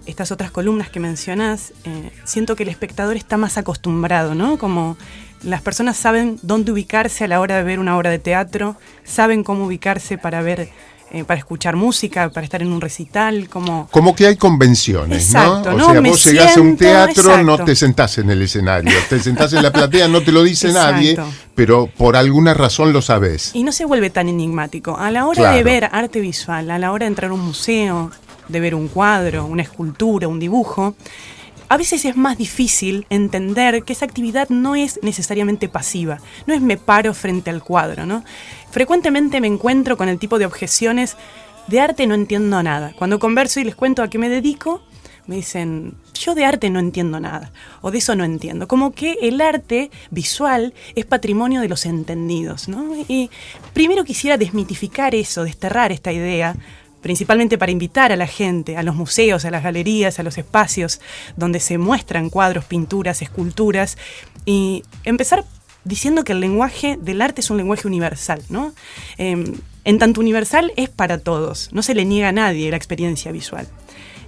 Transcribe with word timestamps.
estas 0.06 0.30
otras 0.30 0.50
columnas 0.50 0.90
que 0.90 1.00
mencionas, 1.00 1.72
eh, 1.84 2.12
siento 2.24 2.54
que 2.54 2.62
el 2.64 2.68
espectador 2.68 3.16
está 3.16 3.36
más 3.36 3.58
acostumbrado, 3.58 4.34
¿no? 4.34 4.58
Como 4.58 4.96
las 5.42 5.62
personas 5.62 5.96
saben 5.96 6.38
dónde 6.42 6.72
ubicarse 6.72 7.24
a 7.24 7.28
la 7.28 7.40
hora 7.40 7.56
de 7.56 7.62
ver 7.62 7.78
una 7.78 7.96
obra 7.96 8.10
de 8.10 8.18
teatro, 8.18 8.76
saben 9.04 9.42
cómo 9.42 9.64
ubicarse 9.64 10.18
para 10.18 10.42
ver 10.42 10.70
eh, 11.12 11.24
para 11.24 11.38
escuchar 11.38 11.74
música, 11.74 12.28
para 12.30 12.44
estar 12.44 12.62
en 12.62 12.72
un 12.72 12.80
recital, 12.80 13.48
como... 13.48 13.88
Como 13.90 14.14
que 14.14 14.26
hay 14.26 14.36
convenciones, 14.36 15.32
¿no? 15.32 15.60
O 15.60 15.64
sea, 15.64 16.00
vos 16.00 16.24
llegás 16.24 16.56
a 16.56 16.60
un 16.60 16.76
teatro, 16.76 17.42
no 17.42 17.64
te 17.64 17.74
sentás 17.74 18.18
en 18.18 18.30
el 18.30 18.42
escenario, 18.42 18.92
te 19.08 19.18
sentás 19.18 19.52
en 19.52 19.62
la 19.62 19.72
platea, 19.72 20.06
no 20.06 20.22
te 20.22 20.30
lo 20.30 20.44
dice 20.44 20.72
nadie, 20.72 21.16
pero 21.56 21.88
por 21.88 22.16
alguna 22.16 22.54
razón 22.54 22.92
lo 22.92 23.02
sabes. 23.02 23.50
Y 23.54 23.64
no 23.64 23.72
se 23.72 23.84
vuelve 23.84 24.10
tan 24.10 24.28
enigmático. 24.28 24.96
A 24.96 25.10
la 25.10 25.26
hora 25.26 25.50
de 25.52 25.64
ver 25.64 25.88
arte 25.90 26.20
visual, 26.20 26.70
a 26.70 26.78
la 26.78 26.92
hora 26.92 27.06
de 27.06 27.08
entrar 27.08 27.32
a 27.32 27.34
un 27.34 27.40
museo, 27.40 28.12
de 28.46 28.60
ver 28.60 28.76
un 28.76 28.86
cuadro, 28.86 29.46
una 29.46 29.62
escultura, 29.62 30.28
un 30.28 30.38
dibujo, 30.38 30.94
a 31.70 31.76
veces 31.76 32.04
es 32.04 32.16
más 32.16 32.36
difícil 32.36 33.06
entender 33.10 33.84
que 33.84 33.92
esa 33.92 34.04
actividad 34.04 34.48
no 34.48 34.74
es 34.74 34.98
necesariamente 35.04 35.68
pasiva, 35.68 36.18
no 36.46 36.52
es 36.52 36.60
me 36.60 36.76
paro 36.76 37.14
frente 37.14 37.48
al 37.48 37.62
cuadro, 37.62 38.06
¿no? 38.06 38.24
Frecuentemente 38.72 39.40
me 39.40 39.46
encuentro 39.46 39.96
con 39.96 40.08
el 40.08 40.18
tipo 40.18 40.40
de 40.40 40.46
objeciones 40.46 41.16
de 41.68 41.80
arte 41.80 42.08
no 42.08 42.16
entiendo 42.16 42.60
nada. 42.64 42.92
Cuando 42.98 43.20
converso 43.20 43.60
y 43.60 43.64
les 43.64 43.76
cuento 43.76 44.02
a 44.02 44.10
qué 44.10 44.18
me 44.18 44.28
dedico, 44.28 44.82
me 45.28 45.36
dicen, 45.36 45.94
yo 46.12 46.34
de 46.34 46.44
arte 46.44 46.70
no 46.70 46.80
entiendo 46.80 47.20
nada, 47.20 47.52
o 47.82 47.92
de 47.92 47.98
eso 47.98 48.16
no 48.16 48.24
entiendo. 48.24 48.66
Como 48.66 48.90
que 48.90 49.18
el 49.22 49.40
arte 49.40 49.92
visual 50.10 50.74
es 50.96 51.04
patrimonio 51.04 51.60
de 51.60 51.68
los 51.68 51.86
entendidos, 51.86 52.66
¿no? 52.66 52.96
Y 53.06 53.30
primero 53.74 54.02
quisiera 54.02 54.36
desmitificar 54.36 55.14
eso, 55.14 55.44
desterrar 55.44 55.92
esta 55.92 56.10
idea, 56.10 56.56
principalmente 57.00 57.58
para 57.58 57.72
invitar 57.72 58.12
a 58.12 58.16
la 58.16 58.26
gente, 58.26 58.76
a 58.76 58.82
los 58.82 58.94
museos, 58.94 59.44
a 59.44 59.50
las 59.50 59.62
galerías, 59.62 60.18
a 60.18 60.22
los 60.22 60.38
espacios 60.38 61.00
donde 61.36 61.60
se 61.60 61.78
muestran 61.78 62.30
cuadros, 62.30 62.64
pinturas, 62.64 63.22
esculturas, 63.22 63.96
y 64.44 64.82
empezar 65.04 65.44
diciendo 65.84 66.24
que 66.24 66.32
el 66.32 66.40
lenguaje 66.40 66.98
del 67.00 67.22
arte 67.22 67.40
es 67.40 67.50
un 67.50 67.56
lenguaje 67.56 67.86
universal, 67.86 68.42
¿no? 68.48 68.72
Em, 69.18 69.54
en 69.84 69.98
tanto 69.98 70.20
universal 70.20 70.72
es 70.76 70.88
para 70.88 71.18
todos, 71.18 71.70
no 71.72 71.82
se 71.82 71.94
le 71.94 72.04
niega 72.04 72.28
a 72.28 72.32
nadie 72.32 72.70
la 72.70 72.76
experiencia 72.76 73.32
visual 73.32 73.66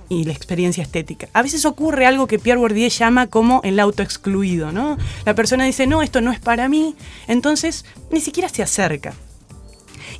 y 0.08 0.24
la 0.24 0.32
experiencia 0.32 0.82
estética. 0.82 1.28
A 1.32 1.42
veces 1.42 1.64
ocurre 1.64 2.06
algo 2.06 2.26
que 2.26 2.38
Pierre 2.38 2.58
Bourdieu 2.58 2.88
llama 2.88 3.26
como 3.26 3.60
el 3.64 3.78
autoexcluido, 3.80 4.72
¿no? 4.72 4.98
La 5.24 5.34
persona 5.34 5.64
dice, 5.64 5.86
no, 5.86 6.02
esto 6.02 6.20
no 6.20 6.32
es 6.32 6.40
para 6.40 6.68
mí, 6.68 6.94
entonces 7.28 7.84
ni 8.10 8.20
siquiera 8.20 8.48
se 8.48 8.62
acerca. 8.62 9.14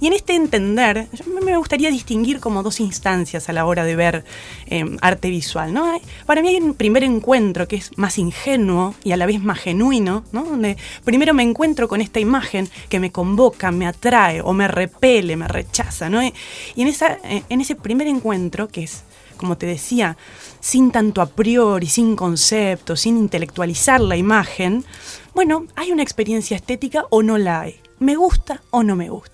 Y 0.03 0.09
en 0.09 0.15
este 0.15 0.35
entender, 0.35 1.07
me 1.45 1.57
gustaría 1.57 1.89
distinguir 1.89 2.41
como 2.41 2.65
dos 2.65 2.81
instancias 2.81 3.49
a 3.49 3.53
la 3.53 3.67
hora 3.67 3.85
de 3.85 3.95
ver 3.95 4.25
em, 4.67 4.99
arte 5.01 5.31
visual. 5.31 5.73
¿no? 5.73 5.97
Para 6.27 6.43
mí 6.43 6.49
hay 6.49 6.57
un 6.57 6.75
primer 6.75 7.05
encuentro 7.05 7.69
que 7.69 7.77
es 7.77 7.97
más 7.97 8.19
ingenuo 8.19 8.97
y 9.05 9.13
a 9.13 9.17
la 9.17 9.27
vez 9.27 9.41
más 9.41 9.61
genuino, 9.61 10.25
¿no? 10.33 10.43
donde 10.43 10.77
primero 11.05 11.35
me 11.35 11.45
encuentro 11.45 11.87
con 11.87 12.01
esta 12.01 12.19
imagen 12.19 12.69
que 12.89 12.99
me 12.99 13.13
convoca, 13.13 13.71
me 13.71 13.87
atrae 13.87 14.41
o 14.41 14.53
me 14.53 14.67
repele, 14.67 15.37
me 15.37 15.47
rechaza. 15.47 16.11
¿no? 16.11 16.21
Y 16.21 16.33
en, 16.75 16.89
esa, 16.89 17.19
eh, 17.23 17.45
en 17.49 17.61
ese 17.61 17.77
primer 17.77 18.09
encuentro, 18.09 18.67
que 18.67 18.83
es, 18.83 19.05
como 19.37 19.57
te 19.57 19.67
decía, 19.67 20.17
sin 20.59 20.91
tanto 20.91 21.23
a 21.23 21.27
priori, 21.27 21.87
sin 21.87 22.17
concepto, 22.17 22.97
sin 22.97 23.19
intelectualizar 23.19 24.01
la 24.01 24.17
imagen, 24.17 24.85
bueno, 25.33 25.69
hay 25.77 25.93
una 25.93 26.03
experiencia 26.03 26.57
estética 26.57 27.05
o 27.11 27.23
no 27.23 27.39
la 27.39 27.61
hay. 27.61 27.77
Me 28.01 28.17
gusta 28.17 28.63
o 28.73 28.83
no 28.83 28.97
me 28.97 29.09
gusta. 29.09 29.32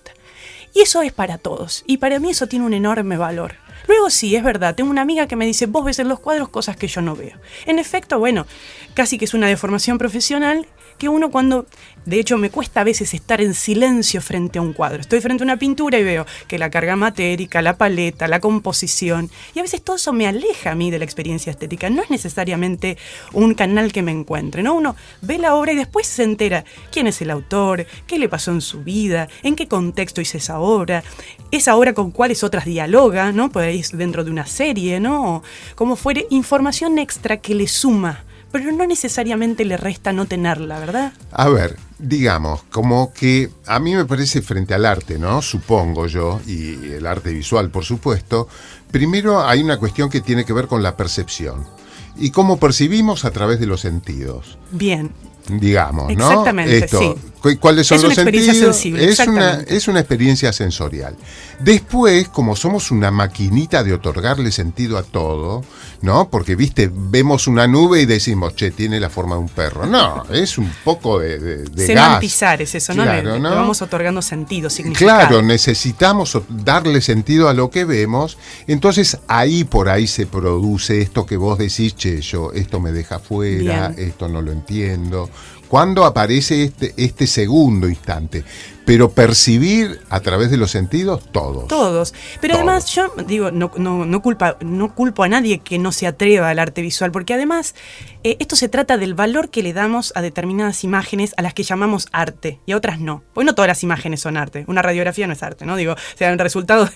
Y 0.73 0.81
eso 0.81 1.01
es 1.01 1.11
para 1.11 1.37
todos. 1.37 1.83
Y 1.87 1.97
para 1.97 2.19
mí 2.19 2.31
eso 2.31 2.47
tiene 2.47 2.65
un 2.65 2.73
enorme 2.73 3.17
valor. 3.17 3.55
Luego 3.87 4.09
sí, 4.09 4.35
es 4.35 4.43
verdad, 4.43 4.75
tengo 4.75 4.91
una 4.91 5.01
amiga 5.01 5.27
que 5.27 5.35
me 5.35 5.47
dice, 5.47 5.65
vos 5.65 5.83
ves 5.83 5.97
en 5.97 6.09
los 6.09 6.19
cuadros 6.19 6.49
cosas 6.49 6.77
que 6.77 6.87
yo 6.87 7.01
no 7.01 7.15
veo. 7.15 7.37
En 7.65 7.79
efecto, 7.79 8.19
bueno, 8.19 8.45
casi 8.93 9.17
que 9.17 9.25
es 9.25 9.33
una 9.33 9.47
deformación 9.47 9.97
profesional 9.97 10.67
que 10.99 11.09
uno 11.09 11.31
cuando, 11.31 11.65
de 12.05 12.19
hecho 12.19 12.37
me 12.37 12.51
cuesta 12.51 12.81
a 12.81 12.83
veces 12.83 13.13
estar 13.15 13.41
en 13.41 13.55
silencio 13.55 14.21
frente 14.21 14.59
a 14.59 14.61
un 14.61 14.73
cuadro. 14.73 15.01
Estoy 15.01 15.21
frente 15.21 15.43
a 15.43 15.45
una 15.45 15.57
pintura 15.57 15.97
y 15.97 16.03
veo 16.03 16.27
que 16.47 16.59
la 16.59 16.69
carga 16.69 16.95
matérica, 16.95 17.63
la 17.63 17.77
paleta, 17.77 18.27
la 18.27 18.39
composición, 18.39 19.31
y 19.55 19.59
a 19.59 19.63
veces 19.63 19.81
todo 19.81 19.95
eso 19.95 20.13
me 20.13 20.27
aleja 20.27 20.71
a 20.71 20.75
mí 20.75 20.91
de 20.91 20.99
la 20.99 21.05
experiencia 21.05 21.49
estética. 21.49 21.89
No 21.89 22.03
es 22.03 22.11
necesariamente 22.11 22.97
un 23.33 23.55
canal 23.55 23.91
que 23.91 24.03
me 24.03 24.11
encuentre, 24.11 24.61
¿no? 24.61 24.75
Uno 24.75 24.95
ve 25.21 25.39
la 25.39 25.55
obra 25.55 25.71
y 25.71 25.75
después 25.75 26.05
se 26.05 26.23
entera 26.23 26.65
quién 26.91 27.07
es 27.07 27.21
el 27.21 27.31
autor, 27.31 27.87
qué 28.05 28.19
le 28.19 28.29
pasó 28.29 28.51
en 28.51 28.61
su 28.61 28.83
vida, 28.83 29.29
en 29.41 29.55
qué 29.55 29.67
contexto 29.67 30.21
hizo 30.21 30.37
esa 30.37 30.59
obra, 30.59 31.03
esa 31.51 31.77
obra 31.77 31.93
con 31.93 32.11
cuáles 32.11 32.43
otras 32.43 32.65
dialoga, 32.65 33.31
¿no? 33.31 33.49
ir 33.71 33.85
dentro 33.93 34.25
de 34.25 34.31
una 34.31 34.45
serie, 34.45 34.99
¿no? 34.99 35.43
como 35.75 35.95
fuere, 35.95 36.27
información 36.29 36.99
extra 36.99 37.37
que 37.37 37.55
le 37.55 37.67
suma 37.67 38.25
pero 38.51 38.71
no 38.71 38.85
necesariamente 38.85 39.65
le 39.65 39.77
resta 39.77 40.11
no 40.11 40.25
tenerla, 40.25 40.79
¿verdad? 40.79 41.13
A 41.31 41.49
ver, 41.49 41.77
digamos, 41.97 42.63
como 42.71 43.13
que 43.13 43.49
a 43.67 43.79
mí 43.79 43.95
me 43.95 44.05
parece 44.05 44.41
frente 44.41 44.73
al 44.73 44.85
arte, 44.85 45.19
¿no? 45.19 45.41
Supongo 45.41 46.07
yo, 46.07 46.39
y 46.47 46.91
el 46.91 47.05
arte 47.05 47.31
visual, 47.31 47.69
por 47.69 47.85
supuesto, 47.85 48.47
primero 48.91 49.41
hay 49.45 49.61
una 49.61 49.77
cuestión 49.77 50.09
que 50.09 50.21
tiene 50.21 50.45
que 50.45 50.53
ver 50.53 50.67
con 50.67 50.81
la 50.81 50.97
percepción 50.97 51.65
y 52.17 52.31
cómo 52.31 52.57
percibimos 52.57 53.25
a 53.25 53.31
través 53.31 53.59
de 53.59 53.67
los 53.67 53.81
sentidos. 53.81 54.57
Bien. 54.71 55.11
Digamos, 55.47 56.15
¿no? 56.15 56.29
Exactamente, 56.29 56.87
sí. 56.87 57.15
¿Cuáles 57.59 57.87
son 57.87 57.97
es 57.97 58.03
los 58.03 58.13
una 58.13 58.21
experiencia 58.21 58.53
sentidos? 58.53 58.75
Sensible, 58.75 59.09
es, 59.09 59.19
una, 59.19 59.53
es 59.61 59.87
una 59.87 59.99
experiencia 59.99 60.51
sensorial. 60.51 61.15
Después, 61.59 62.29
como 62.29 62.55
somos 62.55 62.91
una 62.91 63.11
maquinita 63.11 63.83
de 63.83 63.93
otorgarle 63.93 64.51
sentido 64.51 64.97
a 64.97 65.03
todo, 65.03 65.63
¿no? 66.01 66.29
Porque, 66.29 66.55
viste, 66.55 66.89
vemos 66.93 67.47
una 67.47 67.67
nube 67.67 68.01
y 68.01 68.05
decimos, 68.05 68.55
che, 68.55 68.71
tiene 68.71 68.99
la 68.99 69.09
forma 69.09 69.35
de 69.35 69.41
un 69.41 69.49
perro. 69.49 69.85
No, 69.85 70.23
es 70.31 70.57
un 70.57 70.71
poco 70.83 71.19
de, 71.19 71.39
de, 71.39 71.57
de 71.63 71.85
Semantizar 71.85 72.61
es 72.61 72.75
eso, 72.75 72.93
¿no? 72.93 73.03
Claro, 73.03 73.33
le, 73.33 73.39
¿no? 73.39 73.49
le 73.49 73.55
vamos 73.55 73.81
otorgando 73.81 74.21
sentido, 74.21 74.69
significado. 74.69 75.27
Claro, 75.27 75.41
necesitamos 75.41 76.37
darle 76.49 77.01
sentido 77.01 77.49
a 77.49 77.53
lo 77.53 77.69
que 77.69 77.85
vemos. 77.85 78.37
Entonces, 78.67 79.17
ahí 79.27 79.63
por 79.63 79.89
ahí 79.89 80.07
se 80.07 80.25
produce 80.25 81.01
esto 81.01 81.25
que 81.25 81.37
vos 81.37 81.57
decís, 81.57 81.95
che, 81.95 82.21
yo, 82.21 82.51
esto 82.53 82.79
me 82.79 82.91
deja 82.91 83.19
fuera, 83.19 83.89
Bien. 83.89 84.09
esto 84.09 84.27
no 84.27 84.41
lo 84.41 84.51
entiendo 84.51 85.29
¿Cuándo 85.69 86.03
aparece 86.03 86.63
este, 86.63 86.93
este 86.97 87.27
segundo 87.27 87.87
instante? 87.87 88.43
pero 88.89 89.11
percibir 89.11 89.99
a 90.09 90.19
través 90.19 90.49
de 90.49 90.57
los 90.57 90.71
sentidos 90.71 91.31
todos. 91.31 91.67
Todos. 91.67 92.11
Pero 92.41 92.55
además 92.55 92.87
yo 92.87 93.13
digo, 93.27 93.51
no, 93.51 93.71
no, 93.77 94.21
culpa, 94.23 94.57
no 94.61 94.95
culpo 94.95 95.21
a 95.21 95.29
nadie 95.29 95.59
que 95.59 95.77
no 95.77 95.91
se 95.91 96.07
atreva 96.07 96.49
al 96.49 96.57
arte 96.57 96.81
visual, 96.81 97.11
porque 97.11 97.35
además 97.35 97.75
eh, 98.23 98.37
esto 98.39 98.55
se 98.55 98.67
trata 98.67 98.97
del 98.97 99.13
valor 99.13 99.51
que 99.51 99.61
le 99.61 99.73
damos 99.73 100.11
a 100.15 100.23
determinadas 100.23 100.83
imágenes 100.83 101.35
a 101.37 101.43
las 101.43 101.53
que 101.53 101.61
llamamos 101.61 102.07
arte 102.11 102.61
y 102.65 102.71
a 102.71 102.77
otras 102.77 102.99
no. 102.99 103.21
Porque 103.33 103.45
no 103.45 103.53
todas 103.53 103.67
las 103.67 103.83
imágenes 103.83 104.21
son 104.21 104.37
arte. 104.37 104.65
Una 104.67 104.81
radiografía 104.81 105.27
no 105.27 105.33
es 105.33 105.43
arte, 105.43 105.67
¿no? 105.67 105.75
Digo, 105.75 105.93
o 105.93 106.17
sea, 106.17 106.31
el 106.31 106.39
resultado 106.39 106.89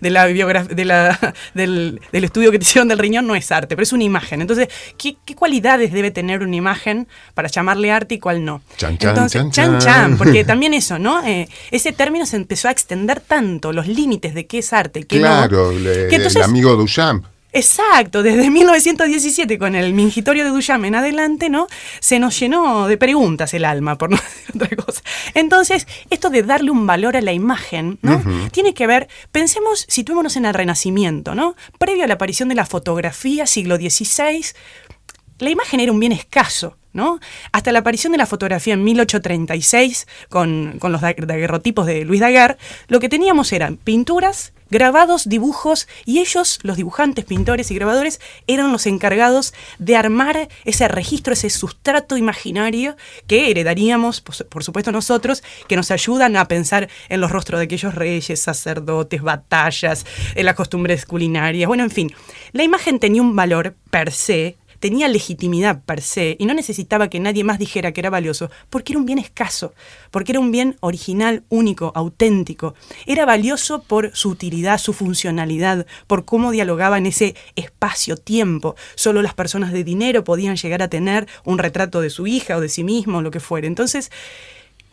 de, 0.00 0.10
la 0.10 0.26
de 0.26 0.84
la, 0.84 1.34
del, 1.54 2.00
estudio 2.10 2.50
que 2.50 2.58
te 2.58 2.64
hicieron 2.64 2.88
del 2.88 2.98
riñón 2.98 3.28
no 3.28 3.36
es 3.36 3.52
arte, 3.52 3.76
pero 3.76 3.84
es 3.84 3.92
una 3.92 4.02
imagen. 4.02 4.40
Entonces, 4.40 4.66
¿qué, 4.98 5.16
cualidades 5.36 5.92
debe 5.92 6.10
tener 6.10 6.42
una 6.42 6.56
imagen 6.56 7.06
para 7.34 7.46
llamarle 7.46 7.92
arte 7.92 8.07
y 8.14 8.18
cuál 8.18 8.44
no? 8.44 8.62
Chan, 8.76 8.98
chan, 8.98 9.10
Entonces, 9.10 9.50
chan, 9.50 9.78
chan, 9.78 10.18
porque 10.18 10.44
también 10.46 10.74
eso, 10.74 10.98
¿no? 10.98 11.24
Eh, 11.24 11.48
ese 11.70 11.92
término 11.92 12.26
se 12.26 12.36
empezó 12.36 12.68
a 12.68 12.70
extender 12.70 13.20
tanto, 13.20 13.72
los 13.72 13.86
límites 13.86 14.34
de 14.34 14.46
qué 14.46 14.58
es 14.58 14.72
arte, 14.72 15.04
qué 15.04 15.18
claro, 15.18 15.72
no. 15.72 15.78
el 15.78 16.42
amigo 16.42 16.74
Duchamp. 16.76 17.24
Exacto, 17.52 18.22
desde 18.22 18.50
1917 18.50 19.58
con 19.58 19.74
el 19.74 19.94
mingitorio 19.94 20.44
de 20.44 20.50
Duchamp 20.50 20.84
en 20.84 20.94
adelante, 20.94 21.48
¿no? 21.48 21.66
Se 22.00 22.18
nos 22.18 22.38
llenó 22.38 22.86
de 22.86 22.96
preguntas 22.96 23.54
el 23.54 23.64
alma, 23.64 23.96
por 23.96 24.10
no 24.10 24.16
decir 24.16 24.62
otra 24.62 24.76
cosa. 24.76 25.02
Entonces, 25.34 25.86
esto 26.10 26.30
de 26.30 26.42
darle 26.42 26.70
un 26.70 26.86
valor 26.86 27.16
a 27.16 27.20
la 27.20 27.32
imagen, 27.32 27.98
¿no? 28.02 28.22
Tiene 28.52 28.74
que 28.74 28.86
ver, 28.86 29.08
pensemos, 29.32 29.86
situémonos 29.88 30.36
en 30.36 30.44
el 30.44 30.54
Renacimiento, 30.54 31.34
¿no? 31.34 31.56
Previo 31.78 32.04
a 32.04 32.06
la 32.06 32.14
aparición 32.14 32.48
de 32.48 32.54
la 32.54 32.66
fotografía, 32.66 33.46
siglo 33.46 33.76
XVI, 33.76 34.44
la 35.38 35.50
imagen 35.50 35.80
era 35.80 35.92
un 35.92 36.00
bien 36.00 36.12
escaso. 36.12 36.76
¿no? 36.92 37.20
Hasta 37.52 37.70
la 37.72 37.80
aparición 37.80 38.12
de 38.12 38.18
la 38.18 38.26
fotografía 38.26 38.74
en 38.74 38.82
1836 38.82 40.06
con, 40.28 40.78
los 40.82 41.00
daguerrotipos 41.00 41.86
de 41.86 42.04
Luis 42.04 42.20
Daguerre, 42.20 42.56
lo 42.88 42.98
que 42.98 43.08
teníamos 43.08 43.52
eran 43.52 43.76
pinturas, 43.76 44.52
grabados, 44.70 45.28
dibujos, 45.28 45.88
y 46.04 46.18
ellos, 46.18 46.58
los 46.62 46.76
dibujantes, 46.76 47.24
pintores 47.24 47.70
y 47.70 47.74
grabadores, 47.74 48.20
eran 48.46 48.72
los 48.72 48.86
encargados 48.86 49.54
de 49.78 49.96
armar 49.96 50.48
ese 50.64 50.88
registro, 50.88 51.32
ese 51.32 51.50
sustrato 51.50 52.16
imaginario 52.16 52.96
que 53.26 53.50
heredaríamos, 53.50 54.20
por 54.20 54.64
supuesto 54.64 54.92
nosotros, 54.92 55.42
que 55.68 55.76
nos 55.76 55.90
ayudan 55.90 56.36
a 56.36 56.48
pensar 56.48 56.88
en 57.08 57.20
los 57.20 57.30
rostros 57.30 57.60
de 57.60 57.64
aquellos 57.64 57.94
reyes, 57.94 58.40
sacerdotes, 58.40 59.22
batallas, 59.22 60.04
en 60.34 60.44
las 60.44 60.54
costumbres 60.54 61.06
culinarias, 61.06 61.68
bueno, 61.68 61.84
en 61.84 61.90
fin, 61.90 62.12
la 62.52 62.62
imagen 62.62 62.98
tenía 62.98 63.22
un 63.22 63.36
valor 63.36 63.74
per 63.90 64.12
se, 64.12 64.56
tenía 64.80 65.08
legitimidad 65.08 65.82
per 65.84 66.02
se 66.02 66.36
y 66.38 66.46
no 66.46 66.54
necesitaba 66.54 67.08
que 67.08 67.20
nadie 67.20 67.44
más 67.44 67.58
dijera 67.58 67.92
que 67.92 68.00
era 68.00 68.10
valioso, 68.10 68.50
porque 68.70 68.92
era 68.92 69.00
un 69.00 69.06
bien 69.06 69.18
escaso, 69.18 69.74
porque 70.10 70.32
era 70.32 70.40
un 70.40 70.50
bien 70.50 70.76
original, 70.80 71.44
único, 71.48 71.92
auténtico. 71.94 72.74
Era 73.06 73.24
valioso 73.24 73.82
por 73.82 74.14
su 74.14 74.30
utilidad, 74.30 74.78
su 74.78 74.92
funcionalidad, 74.92 75.86
por 76.06 76.24
cómo 76.24 76.50
dialogaba 76.50 76.98
en 76.98 77.06
ese 77.06 77.34
espacio-tiempo. 77.56 78.76
Solo 78.94 79.22
las 79.22 79.34
personas 79.34 79.72
de 79.72 79.84
dinero 79.84 80.24
podían 80.24 80.56
llegar 80.56 80.82
a 80.82 80.88
tener 80.88 81.26
un 81.44 81.58
retrato 81.58 82.00
de 82.00 82.10
su 82.10 82.26
hija 82.26 82.56
o 82.56 82.60
de 82.60 82.68
sí 82.68 82.84
mismo, 82.84 83.22
lo 83.22 83.30
que 83.30 83.40
fuera. 83.40 83.66
Entonces, 83.66 84.10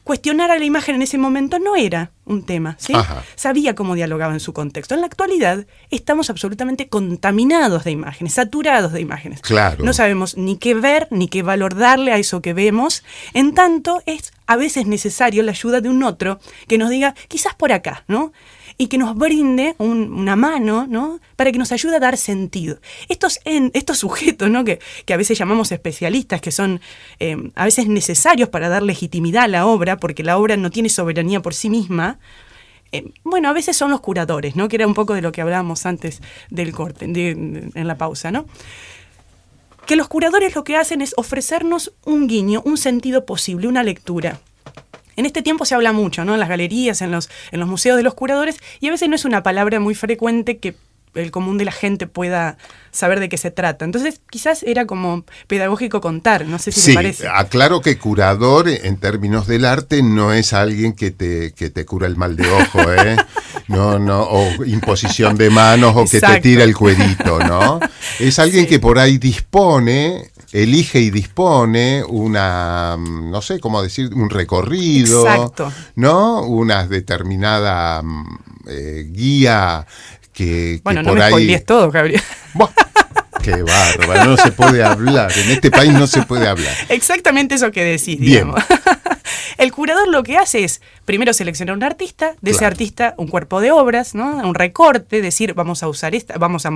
cuestionar 0.05 0.51
a 0.51 0.59
la 0.59 0.63
imagen 0.63 0.95
en 0.95 1.01
ese 1.01 1.17
momento 1.17 1.57
no 1.57 1.75
era 1.75 2.11
un 2.25 2.45
tema, 2.45 2.77
¿sí? 2.79 2.93
Sabía 3.35 3.73
cómo 3.73 3.95
dialogaba 3.95 4.33
en 4.33 4.39
su 4.39 4.53
contexto. 4.53 4.93
En 4.93 5.01
la 5.01 5.07
actualidad 5.07 5.65
estamos 5.89 6.29
absolutamente 6.29 6.87
contaminados 6.87 7.83
de 7.83 7.91
imágenes, 7.91 8.33
saturados 8.33 8.93
de 8.93 9.01
imágenes. 9.01 9.41
Claro. 9.41 9.83
No 9.83 9.93
sabemos 9.93 10.37
ni 10.37 10.57
qué 10.57 10.75
ver, 10.75 11.07
ni 11.09 11.27
qué 11.27 11.41
valor 11.41 11.75
darle 11.75 12.11
a 12.11 12.17
eso 12.17 12.41
que 12.43 12.53
vemos. 12.53 13.03
En 13.33 13.55
tanto, 13.55 14.03
es 14.05 14.31
a 14.45 14.55
veces 14.57 14.85
necesario 14.85 15.41
la 15.41 15.51
ayuda 15.51 15.81
de 15.81 15.89
un 15.89 16.03
otro 16.03 16.39
que 16.67 16.77
nos 16.77 16.91
diga, 16.91 17.15
quizás 17.27 17.55
por 17.55 17.71
acá, 17.71 18.03
¿no? 18.07 18.31
Y 18.77 18.87
que 18.87 18.97
nos 18.97 19.15
brinde 19.15 19.75
una 19.77 20.35
mano, 20.35 20.85
¿no? 20.87 21.19
Para 21.35 21.51
que 21.51 21.57
nos 21.57 21.71
ayude 21.71 21.95
a 21.95 21.99
dar 21.99 22.17
sentido. 22.17 22.79
Estos, 23.07 23.39
estos 23.45 23.97
sujetos, 23.97 24.49
¿no? 24.49 24.63
Que, 24.63 24.79
que, 25.05 25.13
a 25.13 25.17
veces 25.17 25.37
llamamos 25.37 25.71
especialistas, 25.71 26.41
que 26.41 26.51
son 26.51 26.81
eh, 27.19 27.51
a 27.55 27.65
veces 27.65 27.87
necesarios 27.87 28.49
para 28.49 28.69
dar 28.69 28.83
legitimidad 28.83 29.43
a 29.43 29.47
la 29.47 29.65
obra, 29.65 29.97
porque 29.97 30.23
la 30.23 30.37
obra 30.37 30.57
no 30.57 30.71
tiene 30.71 30.89
soberanía 30.89 31.41
por 31.41 31.53
sí 31.53 31.69
misma, 31.69 32.19
eh, 32.91 33.11
bueno, 33.23 33.49
a 33.49 33.53
veces 33.53 33.75
son 33.75 33.91
los 33.91 34.01
curadores, 34.01 34.55
¿no? 34.55 34.67
Que 34.67 34.77
era 34.77 34.87
un 34.87 34.93
poco 34.93 35.13
de 35.13 35.21
lo 35.21 35.31
que 35.31 35.41
hablábamos 35.41 35.85
antes 35.85 36.21
del 36.49 36.71
corte, 36.71 37.05
en 37.05 37.87
la 37.87 37.97
pausa, 37.97 38.31
¿no? 38.31 38.45
Que 39.85 39.95
los 39.95 40.07
curadores 40.07 40.55
lo 40.55 40.63
que 40.63 40.77
hacen 40.77 41.01
es 41.01 41.13
ofrecernos 41.17 41.93
un 42.05 42.27
guiño, 42.27 42.61
un 42.65 42.77
sentido 42.77 43.25
posible, 43.25 43.67
una 43.67 43.83
lectura. 43.83 44.39
En 45.15 45.25
este 45.25 45.41
tiempo 45.41 45.65
se 45.65 45.75
habla 45.75 45.91
mucho, 45.93 46.25
¿no? 46.25 46.33
En 46.33 46.39
las 46.39 46.49
galerías, 46.49 47.01
en 47.01 47.11
los, 47.11 47.29
en 47.51 47.59
los 47.59 47.69
museos 47.69 47.97
de 47.97 48.03
los 48.03 48.13
curadores, 48.13 48.59
y 48.79 48.87
a 48.87 48.91
veces 48.91 49.09
no 49.09 49.15
es 49.15 49.25
una 49.25 49.43
palabra 49.43 49.79
muy 49.79 49.95
frecuente 49.95 50.57
que 50.57 50.75
el 51.15 51.31
común 51.31 51.57
de 51.57 51.65
la 51.65 51.71
gente 51.71 52.07
pueda 52.07 52.57
saber 52.91 53.19
de 53.19 53.29
qué 53.29 53.37
se 53.37 53.51
trata. 53.51 53.85
Entonces, 53.85 54.21
quizás 54.29 54.63
era 54.63 54.85
como 54.85 55.25
pedagógico 55.47 56.01
contar, 56.01 56.45
no 56.45 56.59
sé 56.59 56.71
si 56.71 56.81
sí, 56.81 56.91
te 56.91 56.95
parece. 56.95 57.27
Aclaro 57.27 57.81
que 57.81 57.97
curador, 57.97 58.67
en 58.69 58.97
términos 58.97 59.47
del 59.47 59.65
arte, 59.65 60.03
no 60.03 60.33
es 60.33 60.53
alguien 60.53 60.93
que 60.93 61.11
te, 61.11 61.53
que 61.53 61.69
te 61.69 61.85
cura 61.85 62.07
el 62.07 62.15
mal 62.15 62.35
de 62.35 62.49
ojo, 62.49 62.91
¿eh? 62.93 63.15
No, 63.67 63.97
no, 63.97 64.21
o 64.21 64.63
imposición 64.63 65.37
de 65.37 65.49
manos 65.49 65.93
o 65.95 66.05
que 66.05 66.21
te 66.21 66.39
tira 66.39 66.63
el 66.63 66.75
cuerito, 66.75 67.39
¿no? 67.39 67.79
Es 68.19 68.37
alguien 68.37 68.65
que 68.67 68.77
por 68.77 68.99
ahí 68.99 69.17
dispone 69.17 70.29
elige 70.55 70.99
y 70.99 71.09
dispone 71.09 72.03
una, 72.07 72.97
no 72.97 73.41
sé 73.41 73.59
cómo 73.59 73.81
decir, 73.81 74.13
un 74.13 74.29
recorrido, 74.29 75.27
Exacto. 75.27 75.71
¿no? 75.95 76.43
Una 76.43 76.87
determinada 76.87 78.01
mm, 78.01 78.37
eh, 78.67 79.05
guía 79.09 79.85
que, 80.31 80.79
bueno, 80.83 81.03
no 81.03 81.13
me 81.13 81.59
todo, 81.59 81.91
Gabriel. 81.91 82.21
Qué 83.43 83.61
bárbaro, 83.61 84.31
no 84.31 84.37
se 84.37 84.51
puede 84.51 84.83
hablar. 84.83 85.31
En 85.37 85.51
este 85.51 85.69
país 85.69 85.93
no 85.93 86.07
se 86.07 86.23
puede 86.23 86.47
hablar. 86.47 86.73
Exactamente 86.89 87.55
eso 87.55 87.71
que 87.71 87.83
decís, 87.83 88.19
digamos. 88.19 88.63
El 89.57 89.71
curador 89.71 90.07
lo 90.07 90.23
que 90.23 90.37
hace 90.37 90.63
es 90.63 90.81
primero 91.05 91.33
seleccionar 91.33 91.75
un 91.75 91.83
artista, 91.83 92.35
de 92.41 92.51
ese 92.51 92.65
artista 92.65 93.13
un 93.17 93.27
cuerpo 93.27 93.61
de 93.61 93.71
obras, 93.71 94.15
¿no? 94.15 94.25
Un 94.37 94.55
recorte, 94.55 95.21
decir, 95.21 95.53
vamos 95.53 95.83
a 95.83 95.87
usar 95.87 96.15
esta, 96.15 96.37
vamos 96.37 96.65
a, 96.65 96.71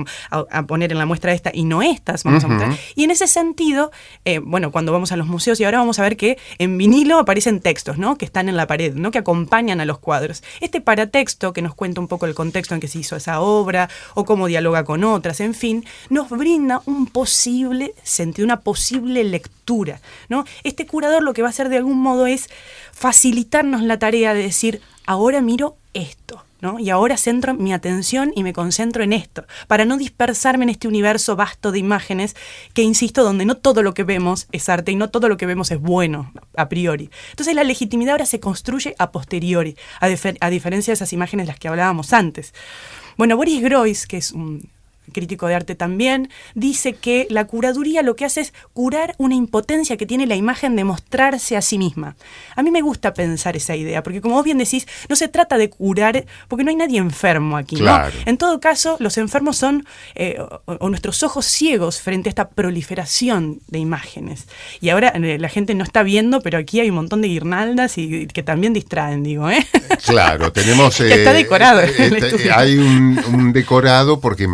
poner 0.66 0.92
en 0.92 0.98
la 0.98 1.06
muestra 1.06 1.32
esta 1.32 1.50
y 1.52 1.64
no 1.64 1.82
estas, 1.82 2.24
vamos 2.24 2.44
a 2.44 2.48
mostrar. 2.48 2.78
Y 2.94 3.04
en 3.04 3.10
ese 3.10 3.26
sentido, 3.26 3.90
eh, 4.24 4.38
bueno, 4.38 4.70
cuando 4.70 4.92
vamos 4.92 5.12
a 5.12 5.16
los 5.16 5.26
museos 5.26 5.60
y 5.60 5.64
ahora 5.64 5.78
vamos 5.78 5.98
a 5.98 6.02
ver 6.02 6.16
que 6.16 6.38
en 6.58 6.78
vinilo 6.78 7.18
aparecen 7.18 7.60
textos, 7.60 7.98
¿no? 7.98 8.16
Que 8.16 8.24
están 8.24 8.48
en 8.48 8.56
la 8.56 8.66
pared, 8.66 8.94
¿no? 8.94 9.10
Que 9.10 9.18
acompañan 9.18 9.80
a 9.80 9.84
los 9.84 9.98
cuadros. 9.98 10.42
Este 10.60 10.80
paratexto 10.80 11.52
que 11.52 11.62
nos 11.62 11.74
cuenta 11.74 12.00
un 12.00 12.08
poco 12.08 12.26
el 12.26 12.34
contexto 12.34 12.74
en 12.74 12.80
que 12.80 12.88
se 12.88 12.98
hizo 12.98 13.16
esa 13.16 13.40
obra 13.40 13.88
o 14.14 14.24
cómo 14.24 14.46
dialoga 14.46 14.84
con 14.84 15.04
otras, 15.04 15.40
en 15.40 15.54
fin, 15.54 15.84
nos 16.08 16.28
brinda 16.30 16.82
un 16.86 17.06
posible 17.06 17.94
sentido, 18.02 18.44
una 18.46 18.60
posible 18.60 19.24
lectura, 19.24 20.00
¿no? 20.28 20.44
Este 20.62 20.86
curador 20.86 21.22
lo 21.22 21.32
que 21.32 21.42
va 21.42 21.48
a 21.48 21.50
hacer 21.50 21.68
de 21.68 21.78
algún 21.78 21.98
modo 21.98 22.26
es 22.26 22.48
facilitarnos 22.92 23.82
la 23.82 23.98
tarea 23.98 24.19
de 24.20 24.42
decir, 24.42 24.80
ahora 25.06 25.40
miro 25.40 25.76
esto. 25.94 26.44
¿no? 26.60 26.78
Y 26.78 26.90
ahora 26.90 27.16
centro 27.16 27.54
mi 27.54 27.72
atención 27.72 28.32
y 28.34 28.42
me 28.42 28.52
concentro 28.52 29.02
en 29.02 29.12
esto, 29.12 29.46
para 29.66 29.84
no 29.84 29.96
dispersarme 29.96 30.64
en 30.64 30.70
este 30.70 30.88
universo 30.88 31.36
vasto 31.36 31.72
de 31.72 31.78
imágenes 31.78 32.36
que, 32.74 32.82
insisto, 32.82 33.24
donde 33.24 33.44
no 33.44 33.56
todo 33.56 33.82
lo 33.82 33.94
que 33.94 34.04
vemos 34.04 34.46
es 34.52 34.68
arte 34.68 34.92
y 34.92 34.96
no 34.96 35.10
todo 35.10 35.28
lo 35.28 35.36
que 35.36 35.46
vemos 35.46 35.70
es 35.70 35.80
bueno 35.80 36.32
a 36.56 36.68
priori. 36.68 37.10
Entonces 37.30 37.54
la 37.54 37.64
legitimidad 37.64 38.12
ahora 38.12 38.26
se 38.26 38.40
construye 38.40 38.94
a 38.98 39.10
posteriori, 39.10 39.76
a, 40.00 40.06
a 40.06 40.50
diferencia 40.50 40.92
de 40.92 40.94
esas 40.94 41.12
imágenes 41.12 41.46
de 41.46 41.52
las 41.52 41.58
que 41.58 41.68
hablábamos 41.68 42.12
antes. 42.12 42.52
Bueno, 43.16 43.36
Boris 43.36 43.62
Groys, 43.62 44.06
que 44.06 44.18
es 44.18 44.32
un 44.32 44.68
crítico 45.10 45.46
de 45.46 45.54
arte 45.54 45.74
también, 45.74 46.30
dice 46.54 46.94
que 46.94 47.26
la 47.30 47.46
curaduría 47.46 48.02
lo 48.02 48.16
que 48.16 48.24
hace 48.24 48.40
es 48.40 48.54
curar 48.72 49.14
una 49.18 49.34
impotencia 49.34 49.96
que 49.96 50.06
tiene 50.06 50.26
la 50.26 50.36
imagen 50.36 50.76
de 50.76 50.84
mostrarse 50.84 51.56
a 51.56 51.62
sí 51.62 51.78
misma. 51.78 52.16
A 52.56 52.62
mí 52.62 52.70
me 52.70 52.82
gusta 52.82 53.14
pensar 53.14 53.56
esa 53.56 53.76
idea, 53.76 54.02
porque 54.02 54.20
como 54.20 54.34
vos 54.36 54.44
bien 54.44 54.58
decís, 54.58 54.86
no 55.08 55.16
se 55.16 55.28
trata 55.28 55.58
de 55.58 55.70
curar, 55.70 56.24
porque 56.48 56.64
no 56.64 56.70
hay 56.70 56.76
nadie 56.76 56.98
enfermo 56.98 57.56
aquí. 57.56 57.78
En 58.26 58.36
todo 58.36 58.60
caso, 58.60 58.96
los 59.00 59.18
enfermos 59.18 59.56
son 59.56 59.86
eh, 60.14 60.38
o, 60.64 60.88
nuestros 60.88 61.22
ojos 61.22 61.46
ciegos 61.46 62.00
frente 62.00 62.28
a 62.28 62.30
esta 62.30 62.48
proliferación 62.50 63.60
de 63.68 63.78
imágenes. 63.78 64.46
Y 64.80 64.90
ahora 64.90 65.08
eh, 65.08 65.38
la 65.38 65.48
gente 65.48 65.74
no 65.74 65.84
está 65.84 66.02
viendo, 66.02 66.40
pero 66.40 66.58
aquí 66.58 66.80
hay 66.80 66.90
un 66.90 66.96
montón 66.96 67.22
de 67.22 67.28
guirnaldas 67.28 67.98
y 67.98 68.26
que 68.26 68.42
también 68.42 68.72
distraen, 68.72 69.22
digo. 69.22 69.50
¿eh? 69.50 69.66
Claro, 70.04 70.52
tenemos... 70.52 71.00
está 71.00 71.32
decorado. 71.32 71.80
Este, 71.80 72.52
hay 72.52 72.78
un 72.78 73.52
decorado 73.52 74.20
porque 74.20 74.46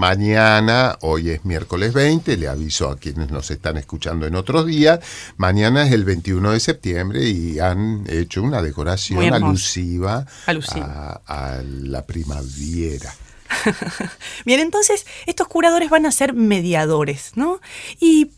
mañana, 0.00 0.96
hoy 1.02 1.28
es 1.28 1.44
miércoles 1.44 1.92
20, 1.92 2.38
le 2.38 2.48
aviso 2.48 2.88
a 2.88 2.96
quienes 2.96 3.30
nos 3.30 3.50
están 3.50 3.76
escuchando 3.76 4.26
en 4.26 4.34
otros 4.34 4.64
días, 4.64 5.00
mañana 5.36 5.86
es 5.86 5.92
el 5.92 6.04
21 6.04 6.52
de 6.52 6.60
septiembre 6.60 7.28
y 7.28 7.58
han 7.58 8.04
hecho 8.08 8.42
una 8.42 8.62
decoración 8.62 9.34
alusiva 9.34 10.24
A, 10.46 11.60
la 11.62 12.06
primavera. 12.06 13.14
Bien, 14.46 14.60
entonces 14.60 15.04
estos 15.26 15.48
curadores 15.48 15.90
van 15.90 16.06
a 16.06 16.12
ser 16.12 16.32
mediadores, 16.32 17.32
¿no? 17.34 17.60
Y 18.00 18.30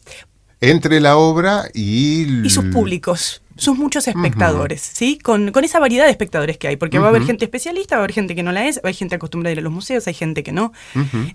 entre 0.60 1.00
la 1.00 1.16
obra 1.16 1.68
y... 1.72 2.44
Y 2.44 2.50
sus 2.50 2.64
públicos 2.66 3.41
sus 3.62 3.78
muchos 3.78 4.08
espectadores, 4.08 4.80
¿sí? 4.80 5.18
Con, 5.18 5.52
esa 5.62 5.78
variedad 5.78 6.04
de 6.04 6.10
espectadores 6.10 6.58
que 6.58 6.66
hay, 6.66 6.76
porque 6.76 6.98
va 6.98 7.06
a 7.06 7.08
haber 7.10 7.22
gente 7.22 7.44
especialista, 7.44 7.94
va 7.94 8.00
a 8.00 8.04
haber 8.04 8.12
gente 8.12 8.34
que 8.34 8.42
no 8.42 8.50
la 8.50 8.66
es, 8.66 8.80
hay 8.82 8.94
gente 8.94 9.14
acostumbrada 9.14 9.50
a 9.50 9.52
ir 9.52 9.58
a 9.60 9.62
los 9.62 9.72
museos, 9.72 10.06
hay 10.08 10.14
gente 10.14 10.42
que 10.42 10.50
no. 10.50 10.72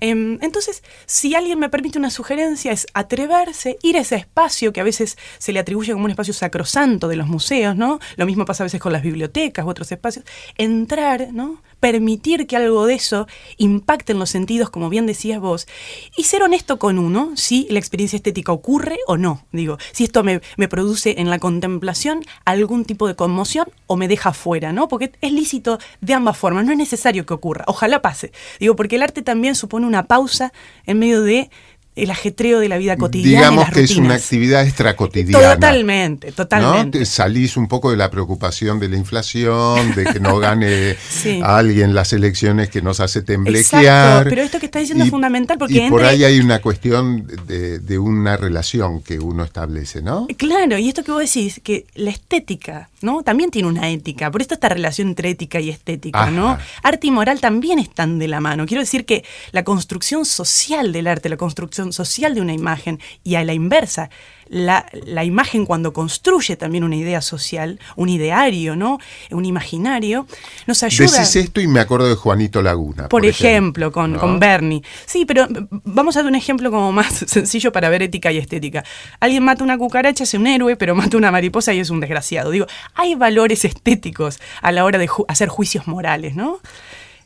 Em, 0.02 0.38
entonces, 0.42 0.84
si 1.06 1.36
alguien 1.36 1.58
me 1.58 1.70
permite 1.70 1.98
una 1.98 2.10
sugerencia, 2.10 2.74
es 2.74 2.86
atreverse, 2.94 3.78
ir 3.82 3.96
a 3.96 4.02
ese 4.02 4.18
espacio 4.18 4.74
que 4.74 4.82
a 4.82 4.84
veces 4.84 5.18
se 5.38 5.54
le 5.54 5.60
atribuye 5.60 5.94
como 5.94 6.04
un 6.04 6.12
espacio 6.12 6.34
sacrosanto 6.34 7.08
de 7.08 7.16
los 7.16 7.28
museos, 7.28 7.76
¿no? 7.76 8.00
Lo 8.18 8.26
mismo 8.26 8.44
pasa 8.44 8.64
a 8.64 8.66
veces 8.66 8.82
con 8.82 8.92
las 8.92 9.04
bibliotecas 9.04 9.66
u 9.66 9.70
otros 9.70 9.90
espacios. 9.92 10.26
Entrar, 10.58 11.30
¿no? 11.32 11.62
Permitir 11.80 12.48
que 12.48 12.56
algo 12.56 12.86
de 12.86 12.96
eso 12.96 13.28
impacte 13.58 14.14
en 14.14 14.20
los 14.20 14.30
sentidos, 14.30 14.70
como 14.70 14.90
bien 14.90 15.06
decías 15.06 15.40
vos, 15.40 15.68
y 16.16 16.24
ser 16.24 16.44
honesto 16.44 16.80
con 16.80 17.00
uno, 17.00 17.32
si 17.36 17.68
la 17.70 17.80
experiencia 17.80 18.18
estética 18.18 18.52
ocurre 18.52 18.98
o 19.08 19.18
no. 19.18 19.46
Digo, 19.52 19.78
si 19.92 20.04
esto 20.04 20.24
me, 20.24 20.42
me 20.58 20.68
produce 20.68 21.16
en 21.20 21.30
la 21.30 21.40
contemplación 21.40 22.24
algún 22.46 22.86
tipo 22.86 23.08
de 23.08 23.16
conmoción 23.16 23.68
o 23.88 23.96
me 23.96 24.08
deja 24.08 24.34
fuera, 24.34 24.74
¿no? 24.74 24.88
Porque 24.88 25.12
es 25.22 25.32
lícito 25.32 25.80
de 26.02 26.14
ambas 26.14 26.38
formas, 26.38 26.66
no 26.66 26.72
es 26.72 26.78
necesario 26.78 27.26
que 27.26 27.34
ocurra, 27.34 27.64
ojalá 27.68 28.02
pase. 28.02 28.32
Digo, 28.60 28.76
porque 28.76 28.96
el 28.96 29.04
arte 29.04 29.22
también 29.22 29.56
supone 29.56 29.86
una 29.86 30.08
pausa 30.08 30.54
en 30.86 31.00
medio 31.00 31.22
de 31.22 31.50
el 31.98 32.12
ajetreo 32.12 32.60
de 32.60 32.70
la 32.70 32.78
vida 32.78 32.96
cotidiana. 32.96 33.50
Digamos 33.50 33.70
que 33.72 33.82
es 33.82 33.98
una 33.98 34.16
actividad 34.16 34.64
extracotidiana. 34.64 35.56
Totalmente, 35.56 36.32
totalmente. 36.32 37.06
Salís 37.06 37.58
un 37.58 37.68
poco 37.68 37.92
de 37.92 37.98
la 37.98 38.12
preocupación 38.12 38.80
de 38.80 38.88
la 38.88 38.98
inflación, 38.98 39.96
de 39.96 40.06
que 40.06 40.20
no 40.20 40.38
gane 40.38 40.96
alguien 41.44 41.96
las 41.96 42.14
elecciones 42.14 42.70
que 42.70 42.82
nos 42.82 43.00
hace 43.00 43.24
temblequear. 43.24 43.84
Exacto, 43.84 44.30
pero 44.30 44.42
esto 44.44 44.60
que 44.60 44.68
está 44.68 44.80
diciendo 44.80 45.04
es 45.04 45.10
fundamental 45.10 45.58
porque... 45.58 45.88
Y 45.88 45.90
por 45.90 46.04
ahí 46.04 46.24
hay 46.24 46.40
una 46.40 46.60
cuestión 46.62 47.28
de, 47.48 47.98
una 47.98 48.38
relación 48.38 49.02
que 49.02 49.20
uno 49.20 49.44
establece, 49.44 50.04
¿no? 50.04 50.28
Claro, 50.38 50.78
y 50.78 50.90
esto 50.90 51.04
que 51.04 51.12
vos 51.12 51.22
decís, 51.22 51.60
que 51.64 51.88
la 51.96 52.12
estética, 52.12 52.90
¿no? 53.02 53.24
También 53.24 53.50
tiene 53.50 53.68
una 53.68 53.90
ética, 53.90 54.30
por 54.30 54.42
esto 54.42 54.54
esta 54.54 54.70
relación 54.70 55.08
entre 55.10 55.32
ética 55.32 55.60
y 55.60 55.70
estética, 55.70 56.30
¿no? 56.30 56.58
Arte 56.84 57.08
y 57.08 57.12
moral 57.12 57.42
también 57.42 57.80
están 57.80 58.20
de 58.20 58.28
la 58.28 58.40
mano. 58.40 58.68
Quiero 58.68 58.82
decir 58.82 59.06
que 59.06 59.24
la 59.52 59.64
construcción 59.64 60.26
social 60.26 60.92
del 60.92 61.08
arte, 61.08 61.30
la 61.30 61.38
construcción 61.38 61.87
social 61.94 62.36
de 62.36 62.42
una 62.42 62.54
imagen 62.54 63.00
y 63.24 63.36
a 63.36 63.44
la 63.44 63.54
inversa, 63.54 64.10
la, 64.50 65.24
imagen 65.24 65.66
cuando 65.66 65.94
construye 65.94 66.56
también 66.56 66.84
una 66.84 66.96
idea 66.96 67.22
social, 67.22 67.80
un 67.96 68.10
ideario, 68.10 68.76
¿no? 68.76 68.98
Un 69.32 69.46
imaginario, 69.46 70.28
nos 70.66 70.84
ayuda. 70.84 71.12
Decís 71.12 71.36
esto 71.36 71.62
y 71.62 71.68
me 71.68 71.80
acuerdo 71.80 72.08
de 72.08 72.16
Juanito 72.16 72.62
Laguna. 72.62 73.10
Por, 73.10 73.26
ejemplo, 73.26 73.92
con, 73.92 74.18
con, 74.18 74.40
Bernie. 74.40 74.82
Sí, 75.06 75.26
pero 75.26 75.48
vamos 75.84 76.16
a 76.16 76.22
dar 76.22 76.30
un 76.30 76.36
ejemplo 76.36 76.72
como 76.72 76.92
más 76.92 77.14
sencillo 77.28 77.72
para 77.72 77.90
ver 77.90 78.04
ética 78.04 78.32
y 78.32 78.38
estética. 78.38 78.84
Alguien 79.20 79.44
mata 79.44 79.64
una 79.64 79.78
cucaracha, 79.78 80.24
es 80.24 80.34
un 80.34 80.48
héroe, 80.48 80.76
pero 80.76 80.96
mata 80.96 81.18
una 81.18 81.32
mariposa 81.32 81.74
y 81.74 81.80
es 81.80 81.90
un 81.90 82.00
desgraciado. 82.00 82.52
Digo, 82.52 82.68
hay 82.94 83.16
valores 83.16 83.66
estéticos 83.66 84.40
a 84.62 84.72
la 84.72 84.86
hora 84.86 84.98
de 85.00 85.10
hacer 85.28 85.50
juicios 85.50 85.88
morales, 85.88 86.36
¿no? 86.36 86.60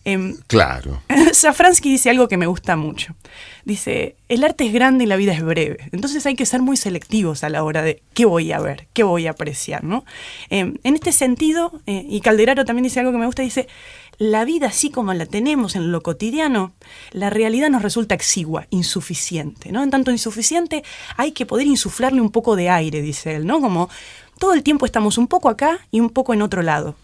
Em, 0.03 0.35
claro. 0.47 1.01
Safransky 1.33 1.91
dice 1.91 2.09
algo 2.09 2.27
que 2.27 2.37
me 2.37 2.47
gusta 2.47 2.75
mucho. 2.75 3.15
Dice, 3.65 4.15
el 4.29 4.43
arte 4.43 4.65
es 4.65 4.73
grande 4.73 5.03
y 5.03 5.07
la 5.07 5.15
vida 5.15 5.33
es 5.33 5.43
breve. 5.43 5.77
Entonces 5.91 6.25
hay 6.25 6.35
que 6.35 6.45
ser 6.45 6.61
muy 6.61 6.77
selectivos 6.77 7.43
a 7.43 7.49
la 7.49 7.63
hora 7.63 7.83
de 7.83 8.01
qué 8.13 8.25
voy 8.25 8.51
a 8.51 8.59
ver, 8.59 8.87
qué 8.93 9.03
voy 9.03 9.27
a 9.27 9.31
apreciar. 9.31 9.83
¿no? 9.83 10.03
Em, 10.49 10.75
en 10.83 10.95
este 10.95 11.11
sentido, 11.11 11.79
eh, 11.85 12.05
y 12.09 12.21
Calderaro 12.21 12.65
también 12.65 12.83
dice 12.83 12.99
algo 12.99 13.11
que 13.11 13.19
me 13.19 13.27
gusta, 13.27 13.43
dice, 13.43 13.67
la 14.17 14.45
vida 14.45 14.67
así 14.67 14.89
como 14.89 15.13
la 15.13 15.25
tenemos 15.25 15.75
en 15.75 15.91
lo 15.91 16.01
cotidiano, 16.01 16.73
la 17.11 17.29
realidad 17.29 17.69
nos 17.69 17.81
resulta 17.81 18.15
exigua, 18.15 18.67
insuficiente. 18.69 19.71
¿no? 19.71 19.83
En 19.83 19.91
tanto 19.91 20.11
insuficiente 20.11 20.83
hay 21.17 21.31
que 21.31 21.45
poder 21.45 21.67
insuflarle 21.67 22.21
un 22.21 22.31
poco 22.31 22.55
de 22.55 22.69
aire, 22.69 23.01
dice 23.01 23.35
él, 23.35 23.45
¿no? 23.45 23.61
Como 23.61 23.89
todo 24.39 24.53
el 24.53 24.63
tiempo 24.63 24.85
estamos 24.85 25.17
un 25.17 25.27
poco 25.27 25.49
acá 25.49 25.79
y 25.91 25.99
un 25.99 26.09
poco 26.09 26.33
en 26.33 26.41
otro 26.41 26.61
lado. 26.61 26.95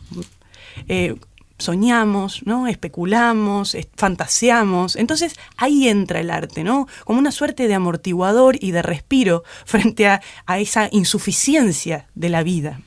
Eh, 0.88 1.16
soñamos, 1.57 2.41
¿no? 2.45 2.67
especulamos, 2.67 3.75
fantaseamos. 3.95 4.95
Entonces 4.95 5.35
ahí 5.57 5.87
entra 5.87 6.19
el 6.19 6.29
arte, 6.29 6.63
¿no? 6.63 6.87
Como 7.05 7.19
una 7.19 7.31
suerte 7.31 7.67
de 7.67 7.73
amortiguador 7.73 8.57
y 8.59 8.71
de 8.71 8.81
respiro 8.81 9.43
frente 9.65 10.07
a, 10.07 10.21
esa 10.57 10.89
insuficiencia 10.91 12.07
de 12.15 12.29
la 12.29 12.43
vida. 12.43 12.81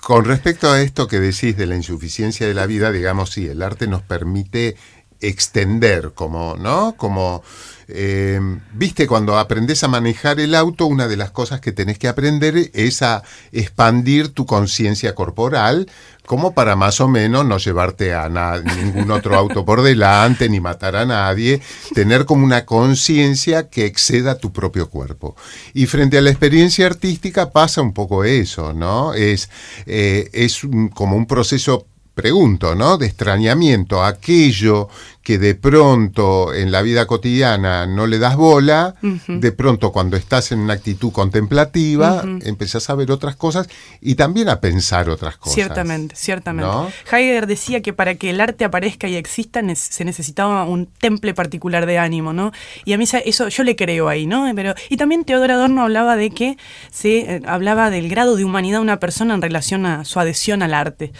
Con 0.00 0.24
respecto 0.24 0.70
a 0.70 0.80
esto 0.80 1.06
que 1.06 1.20
decís 1.20 1.56
de 1.56 1.66
la 1.66 1.76
insuficiencia 1.76 2.46
de 2.46 2.54
la 2.54 2.66
vida, 2.66 2.90
digamos, 2.90 3.30
sí, 3.30 3.46
el 3.46 3.62
arte 3.62 3.86
nos 3.86 4.02
permite 4.02 4.76
extender, 5.20 6.12
como, 6.14 6.56
¿no? 6.56 6.94
Como, 6.96 7.42
eh, 7.88 8.40
viste, 8.72 9.06
cuando 9.06 9.38
aprendes 9.38 9.84
a 9.84 9.88
manejar 9.88 10.40
el 10.40 10.54
auto, 10.54 10.86
una 10.86 11.08
de 11.08 11.16
las 11.16 11.30
cosas 11.30 11.60
que 11.60 11.72
tenés 11.72 11.98
que 11.98 12.08
aprender 12.08 12.70
es 12.72 13.02
a 13.02 13.22
expandir 13.52 14.28
tu 14.28 14.46
conciencia 14.46 15.14
corporal, 15.14 15.90
como 16.30 16.54
para 16.54 16.76
más 16.76 17.00
o 17.00 17.08
menos 17.08 17.44
no 17.44 17.58
llevarte 17.58 18.14
a 18.14 18.28
ningún 18.76 19.10
otro 19.10 19.36
auto 19.36 19.64
por 19.64 19.82
delante, 19.82 20.48
ni 20.48 20.60
matar 20.60 20.94
a 20.94 21.04
nadie, 21.04 21.60
tener 21.92 22.24
como 22.24 22.44
una 22.44 22.64
conciencia 22.64 23.68
que 23.68 23.84
exceda 23.84 24.38
tu 24.38 24.52
propio 24.52 24.88
cuerpo. 24.88 25.34
Y 25.74 25.86
frente 25.86 26.18
a 26.18 26.20
la 26.20 26.30
experiencia 26.30 26.86
artística 26.86 27.50
pasa 27.50 27.82
un 27.82 27.92
poco 27.92 28.22
eso, 28.22 28.72
¿no? 28.72 29.12
Es, 29.12 29.50
eh, 29.86 30.30
es 30.32 30.60
como 30.94 31.16
un 31.16 31.26
proceso 31.26 31.88
pregunto, 32.14 32.76
¿no? 32.76 32.96
De 32.96 33.06
extrañamiento, 33.06 34.04
aquello 34.04 34.88
que 35.22 35.38
de 35.38 35.54
pronto 35.54 36.54
en 36.54 36.72
la 36.72 36.82
vida 36.82 37.06
cotidiana 37.06 37.86
no 37.86 38.06
le 38.06 38.18
das 38.18 38.36
bola, 38.36 38.94
de 39.02 39.52
pronto 39.52 39.92
cuando 39.92 40.16
estás 40.16 40.52
en 40.52 40.60
una 40.60 40.74
actitud 40.74 41.12
contemplativa, 41.12 42.22
empezás 42.42 42.88
a 42.90 42.94
ver 42.94 43.10
otras 43.10 43.36
cosas 43.36 43.68
y 44.00 44.14
también 44.14 44.48
a 44.48 44.60
pensar 44.60 45.10
otras 45.10 45.36
cosas. 45.36 45.54
Ciertamente, 45.54 46.16
ciertamente. 46.16 46.70
Heidegger 47.10 47.46
decía 47.46 47.82
que 47.82 47.92
para 47.92 48.14
que 48.14 48.30
el 48.30 48.40
arte 48.40 48.64
aparezca 48.64 49.08
y 49.08 49.16
exista 49.16 49.60
se 49.74 50.04
necesitaba 50.04 50.64
un 50.64 50.86
temple 50.86 51.34
particular 51.34 51.86
de 51.86 51.98
ánimo, 51.98 52.32
¿no? 52.32 52.52
Y 52.84 52.92
a 52.92 52.98
mí 52.98 53.04
eso 53.24 53.48
yo 53.48 53.64
le 53.64 53.76
creo 53.76 54.08
ahí, 54.08 54.26
¿no? 54.26 54.50
Pero, 54.54 54.74
y 54.88 54.96
también 54.96 55.24
Teodoro 55.24 55.54
Adorno 55.54 55.82
hablaba 55.82 56.16
de 56.16 56.30
que 56.30 56.56
se 56.90 57.18
eh, 57.18 57.42
hablaba 57.46 57.90
del 57.90 58.08
grado 58.08 58.36
de 58.36 58.44
humanidad 58.44 58.78
de 58.78 58.82
una 58.82 59.00
persona 59.00 59.34
en 59.34 59.42
relación 59.42 59.86
a 59.86 60.04
su 60.04 60.18
adhesión 60.20 60.62
al 60.62 60.74
arte. 60.74 61.12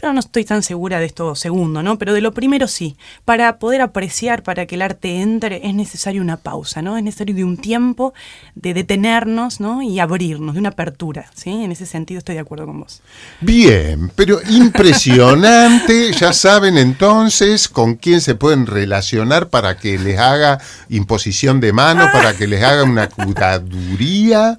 Pero 0.00 0.12
no 0.12 0.20
estoy 0.20 0.44
tan 0.44 0.62
segura 0.62 0.98
de 1.00 1.06
esto 1.06 1.34
segundo, 1.34 1.82
¿no? 1.82 1.98
Pero 1.98 2.12
de 2.12 2.20
lo 2.20 2.32
primero 2.32 2.66
sí. 2.66 2.96
Para 3.24 3.41
poder 3.58 3.80
apreciar, 3.80 4.42
para 4.42 4.66
que 4.66 4.74
el 4.74 4.82
arte 4.82 5.20
entre, 5.20 5.66
es 5.66 5.74
necesario 5.74 6.22
una 6.22 6.36
pausa, 6.36 6.82
¿no? 6.82 6.96
Es 6.96 7.04
necesario 7.04 7.34
de 7.34 7.44
un 7.44 7.56
tiempo 7.56 8.14
de 8.54 8.74
detenernos, 8.74 9.60
¿no? 9.60 9.82
Y 9.82 10.00
abrirnos, 10.00 10.54
de 10.54 10.60
una 10.60 10.70
apertura, 10.70 11.30
¿sí? 11.34 11.50
En 11.50 11.72
ese 11.72 11.86
sentido 11.86 12.18
estoy 12.18 12.34
de 12.36 12.40
acuerdo 12.40 12.66
con 12.66 12.80
vos. 12.80 13.02
Bien, 13.40 14.10
pero 14.14 14.40
impresionante. 14.48 16.12
ya 16.18 16.32
saben 16.32 16.78
entonces 16.78 17.68
con 17.68 17.96
quién 17.96 18.20
se 18.20 18.34
pueden 18.34 18.66
relacionar 18.66 19.48
para 19.48 19.76
que 19.76 19.98
les 19.98 20.18
haga 20.18 20.60
imposición 20.88 21.60
de 21.60 21.72
mano, 21.72 22.08
para 22.12 22.36
que 22.36 22.46
les 22.46 22.62
haga 22.62 22.84
una 22.84 23.08
curaduría. 23.08 24.58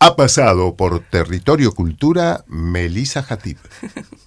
Ha 0.00 0.16
pasado 0.16 0.76
por 0.76 1.00
Territorio 1.00 1.72
Cultura 1.72 2.44
Melisa 2.48 3.22
Jatib. 3.22 3.58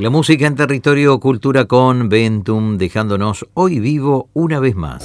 La 0.00 0.08
música 0.08 0.46
en 0.46 0.54
territorio 0.54 1.20
cultura 1.20 1.66
con 1.66 2.08
Ventum, 2.08 2.78
dejándonos 2.78 3.46
hoy 3.52 3.80
vivo 3.80 4.30
una 4.32 4.58
vez 4.58 4.74
más. 4.74 4.98